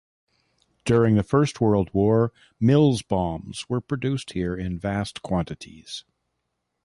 During 0.83 1.13
the 1.13 1.21
First 1.21 1.61
World 1.61 1.91
War 1.93 2.33
Mills 2.59 3.03
Bombs 3.03 3.69
were 3.69 3.81
produced 3.81 4.31
here 4.31 4.55
in 4.55 4.79
vast 4.79 5.21
quantities. 5.21 6.05